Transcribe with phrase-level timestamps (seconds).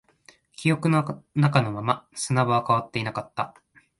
[0.55, 3.53] 記憶の中のまま、砂場は変わっていなかった